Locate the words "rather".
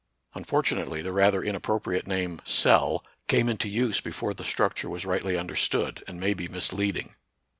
1.13-1.43